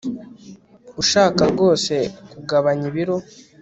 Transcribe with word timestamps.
Urashaka 0.99 1.41
rwose 1.51 1.93
kugabanya 2.31 2.85
ibiro 2.91 3.15